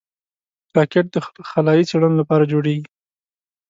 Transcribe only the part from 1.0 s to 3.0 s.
د خلایي څېړنو لپاره جوړېږي